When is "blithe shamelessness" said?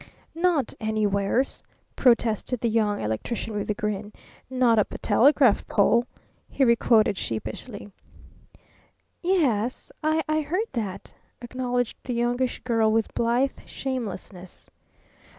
13.13-14.71